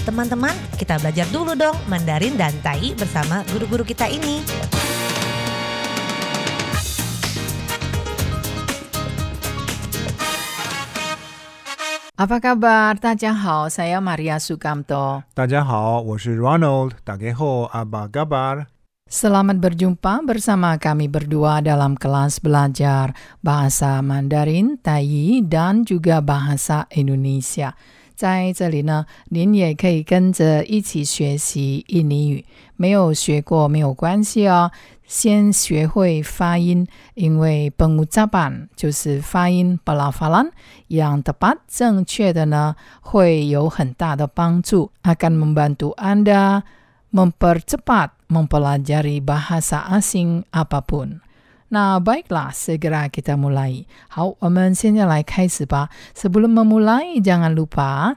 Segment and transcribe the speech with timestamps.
[0.00, 4.40] Teman-teman, kita belajar dulu dong Mandarin dan Tai bersama guru-guru kita ini.
[12.16, 12.96] Apa kabar?
[12.96, 15.24] Tajahau, saya Maria Sukamto.
[15.36, 16.96] Tadjahau, saya Ronald.
[17.04, 18.68] Tageho, apa kabar?
[19.04, 23.12] Selamat berjumpa bersama kami berdua dalam kelas belajar
[23.44, 27.76] bahasa Mandarin, Taiyi, dan juga bahasa Indonesia.
[28.19, 32.45] 在这里呢，您也可以跟着一起学习印尼语。
[32.77, 34.71] 没有学过没有关系哦，
[35.07, 40.51] 先学会发音，因为 pengucapan 就是发音 pelafalan
[40.89, 46.63] yang tepat 正确的呢，会有很大的帮助，akan membantu Anda
[47.13, 51.21] mempercepat mempelajari bahasa asing apapun.
[51.69, 53.85] 那 baiklah, segera kita mulai.
[54.07, 55.89] 好，我们现在来开始吧。
[56.15, 58.15] Sebelum memulai, jangan lupa，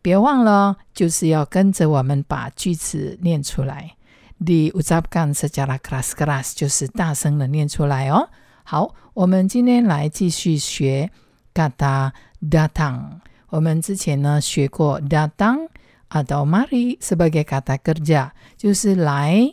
[0.00, 3.96] 别忘了，就是要跟着我们把句子念出来。
[4.42, 8.28] diucapkan secara keras-keras，就是大声的念出来哦。
[8.64, 11.10] 好，我们今天来继续学
[11.54, 12.10] kata
[12.40, 13.20] datang。
[13.50, 15.68] 我们之前呢学过 datang
[16.08, 19.52] atau mari sebagai kata kerja，就是来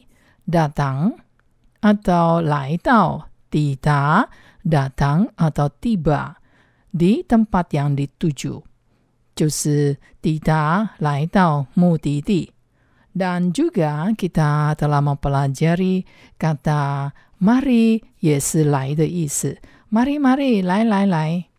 [0.50, 1.14] datang
[1.84, 4.28] atau 来到 tiba
[4.64, 6.36] datang atau tiba
[6.92, 8.64] di tempat yang dituju，
[9.36, 12.54] 就是 tiba 来到目的地。
[13.10, 16.06] Dan juga kita telah mempelajari
[16.38, 19.58] kata mari 也是来的意思。
[19.92, 21.50] Mari mari 来来来。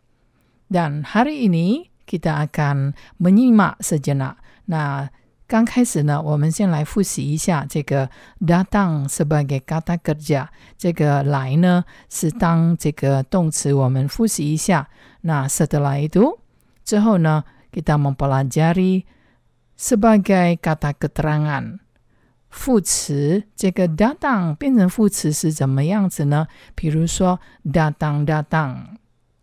[0.71, 4.39] Dan hari ini kita akan menyimak sejenak。
[4.71, 5.11] 那
[5.47, 10.47] 刚开始呢，我们先来复习一下这个 datang sebagai kata kerja。
[10.77, 14.87] 这个来呢是当这个动词，我们复习一下。
[15.21, 16.39] 那 setelah itu
[16.85, 19.03] 之后呢，kita mempelajari
[19.77, 21.79] sebagai kata keterangan。
[22.49, 26.47] 副词这个 datang 变成副词是怎么样子呢？
[26.75, 28.94] 比如说 datang datang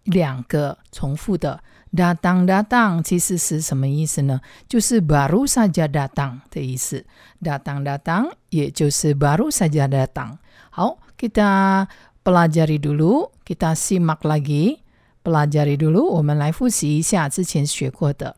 [0.04, 1.60] 两个重复的
[1.94, 4.40] datang datang 其实是什么意思呢？
[4.68, 7.04] 就是 baru saja datang 的意思。
[7.42, 10.38] datang datang 也就是 baru saja datang。
[10.70, 11.88] 好，kita
[12.24, 14.80] pelajari dulu, kita simak lagi,
[15.24, 18.36] pelajari dulu，我们来复习一下之前学过的。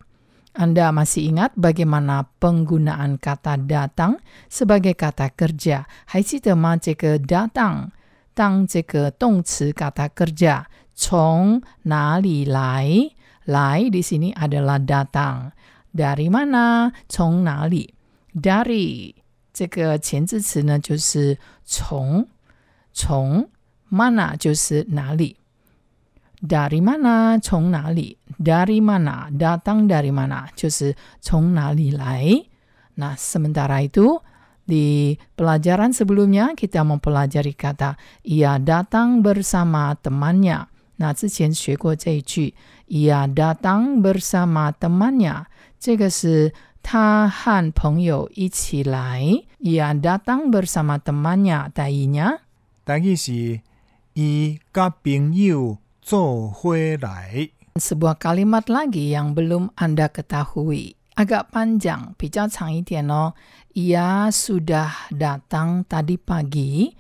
[0.53, 4.19] Anda masih ingat bagaimana penggunaan kata datang
[4.51, 5.87] sebagai kata kerja？
[6.07, 6.77] 还记得吗？
[6.77, 7.91] 这个 datang
[8.35, 10.65] 当这个动词 kata kerja
[10.95, 13.11] 从哪里来？
[13.47, 16.93] 来 di sini adalah datang。dari mana？
[17.09, 17.95] 从哪里？
[18.35, 19.15] dari
[19.53, 22.29] 这个前置词呢，就是从，
[22.93, 23.49] 从
[23.91, 25.37] mana 就是哪里。
[26.41, 28.17] dari mana 从哪里？
[28.39, 32.47] dari mana datang dari mana 就是从哪里来。
[32.97, 34.21] Nah, sementara itu
[34.65, 40.65] di pelajaran sebelumnya kita mempelajari kata ia datang bersama temannya.
[40.99, 42.55] Nah, 之前学过这一句
[42.89, 45.47] ia datang bersama temannya，
[45.79, 49.23] 这个是他和朋友一起来。
[49.61, 52.41] ia datang bersama temannya，大意呢？
[52.85, 53.61] 大意是
[54.15, 55.79] 伊甲朋友。
[56.03, 57.51] 做回来。
[57.77, 60.97] Sebuah kalimat lagi yang belum Anda ketahui.
[61.15, 63.35] Agak panjang, 比较长一点哦。
[63.75, 66.91] Ia sudah datang tadi pagi,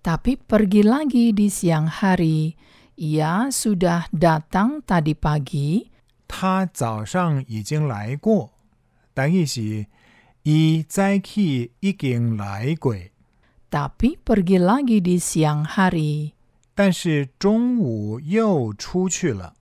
[0.00, 2.56] tapi pergi lagi di siang hari.
[2.96, 5.90] Ia sudah datang tadi pagi.
[6.26, 8.50] 他早上已经来过，
[9.14, 9.86] 但意是
[10.42, 12.96] 伊早起已经来过，
[13.70, 16.32] tapi pergi lagi di siang hari.
[16.74, 19.54] 但是中午又出去了。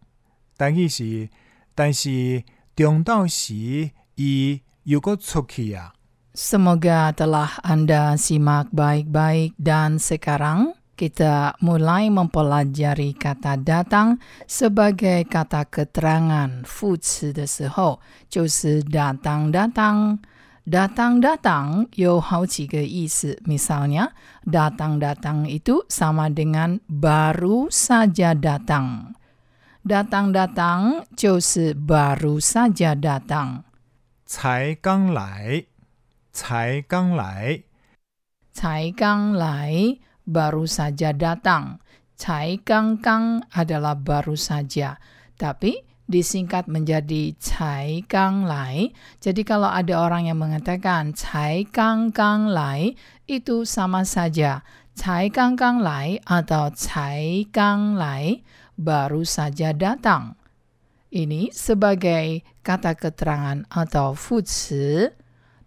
[0.57, 1.29] 但意是，
[1.75, 2.43] 但是
[2.75, 5.93] 中到时伊又个出去啊。
[6.33, 14.15] Semoga telah Anda simak baik-baik dan sekarang kita mulai mempelajari kata datang
[14.47, 17.99] sebagai kata keterangan 副词的时候，
[18.29, 24.09] 就是 datang datang。datang datang 有好几个意思，misalnya
[24.49, 33.61] datang datang itu sama dengan baru saja datang。datang datang 就是 baru saja datang。
[34.25, 35.69] 才刚来，
[36.33, 37.61] 才刚来，
[38.51, 39.99] 才刚来
[40.30, 41.82] Baru saja datang.
[42.14, 45.02] Cai gang gang adalah baru saja.
[45.34, 48.94] Tapi disingkat menjadi cai gang lai.
[49.18, 52.94] Jadi kalau ada orang yang mengatakan cai gang gang lai,
[53.26, 54.62] itu sama saja.
[54.94, 58.42] Cai gang gang lai atau cai gang lai
[58.74, 60.34] baru saja datang.
[61.10, 65.10] Ini sebagai kata keterangan atau futsi.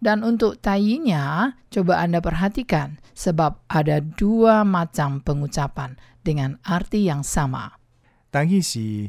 [0.04, 5.96] Dan untuk tayinya, coba Anda perhatikan, sebab ada dua macam pengucapan
[6.28, 7.80] dengan arti yang sama.
[8.28, 9.08] Tayi si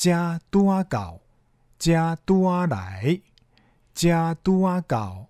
[0.00, 1.20] jia tua gao,
[1.76, 3.20] jia tua lai,
[3.92, 5.28] jia tua gao.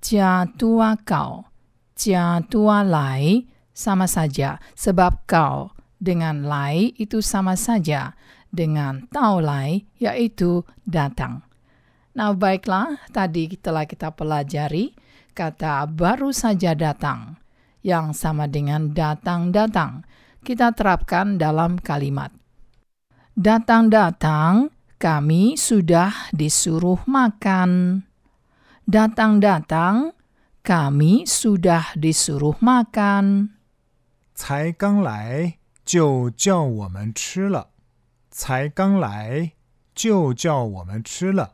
[0.00, 1.44] Jia tua gao,
[1.92, 3.44] jia tua lai,
[3.76, 5.68] sama saja, sebab kau
[6.00, 8.16] dengan lai itu sama saja
[8.48, 11.49] dengan tao lai, yaitu datang.
[12.15, 14.95] Nah baiklah, tadi telah kita pelajari
[15.35, 17.35] kata baru saja datang
[17.83, 20.07] yang sama dengan datang-datang.
[20.45, 22.31] Kita terapkan dalam kalimat.
[23.35, 28.01] Datang-datang, kami sudah disuruh makan.
[28.87, 30.15] Datang-datang,
[30.63, 33.57] kami sudah disuruh makan.
[34.35, 37.69] 才刚来就叫我们吃了，
[38.29, 39.53] 才刚来
[39.95, 41.53] 就叫我们吃了。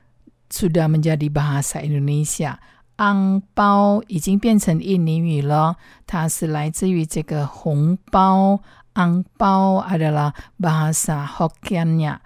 [0.50, 2.58] sudah menjadi bahasa Indonesia.
[2.96, 5.76] Angpau 已经变成印尼语了，
[6.06, 8.60] 它是来自于这个红包。
[8.94, 12.18] Angpau adalah bahasa Hokkien-nya.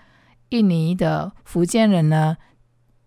[0.51, 2.37] 印尼的福建人呢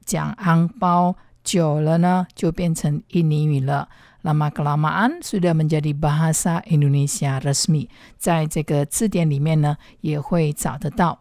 [0.05, 3.87] 讲 angpau 久了呢就变成印尼语了。
[4.23, 7.87] lama kelamaan sudah menjadi bahasa Indonesia resmi，
[8.17, 11.19] 在这个字典里面呢也会找得到。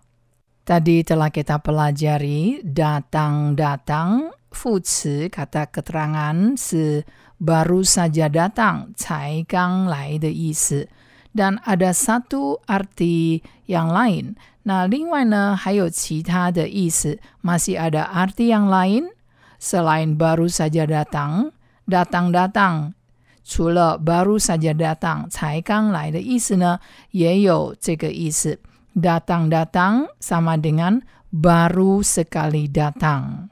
[0.66, 7.02] Tadi telah kita pelajari datang-datang, 副词 kata keterangan 是
[7.42, 10.86] baru saja datang, 才刚来的意思。
[11.34, 14.36] Dan ada satu arti yang lain.
[14.62, 19.10] Nah, 另外呢还有其他的意思，masih ada arti yang lain
[19.58, 21.50] selain baru saja datang,
[21.88, 22.92] datang-datang
[23.42, 26.78] 除了 baru saja datang 才刚来的意思呢，
[27.10, 28.60] 也有这个意思。
[28.96, 31.00] datang-datang sama dengan
[31.32, 33.48] baru sekali datang.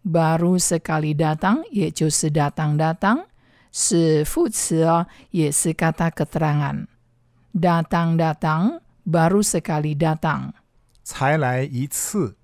[0.00, 3.28] Baru sekali datang 也就是 datang-datang
[3.70, 6.86] 是副词哦，也是 kata keterangan.
[7.52, 10.52] Datang-datang baru sekali datang.
[11.04, 12.36] 才来一次，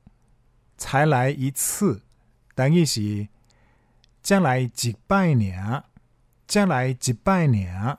[0.77, 2.03] 才来一次，
[2.55, 3.29] 但伊是
[4.23, 5.85] 才来一摆尔，
[6.47, 7.99] 才来一摆尔。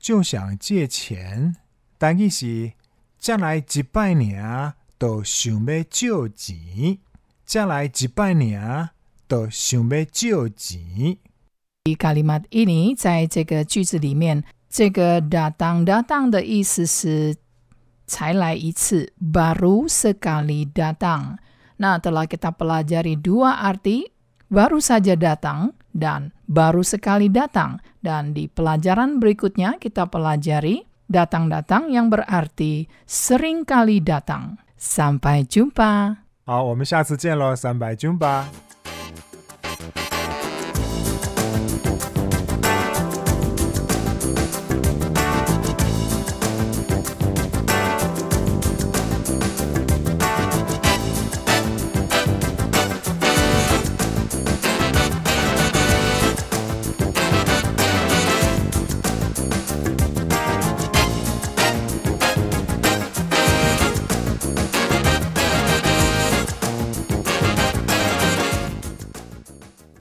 [0.00, 1.56] 就想借钱，
[1.98, 2.72] 但伊是
[3.18, 6.98] 才来一摆尔，就想要借钱，
[7.44, 8.90] 才来一摆尔，
[9.28, 11.16] 就想要借钱。
[11.84, 17.36] Di kalimat ini，在这个句子里面，这个 datang-datang 的意思是
[18.06, 21.38] 才来一次，baru sekali datang。
[21.78, 24.08] 那 telah kita pelajari dua arti
[24.48, 27.78] baru saja datang dan baru sekali datang.
[28.02, 34.58] Dan di pelajaran berikutnya kita pelajari datang-datang yang berarti sering kali datang.
[34.76, 36.22] Sampai jumpa.
[36.46, 38.46] 好，我们下次见喽，三百军吧。